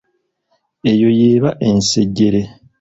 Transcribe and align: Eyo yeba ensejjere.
Eyo 0.91 1.09
yeba 1.19 1.49
ensejjere. 1.67 2.41